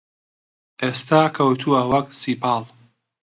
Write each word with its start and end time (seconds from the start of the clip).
ئێستا 0.81 1.21
کەوتووە 1.35 1.81
وەک 1.91 2.07
سیپاڵ 2.19 2.63